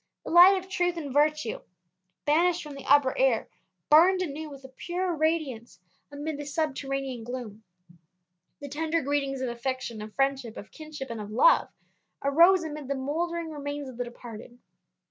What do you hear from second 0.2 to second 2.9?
The light of truth and virtue, banished from the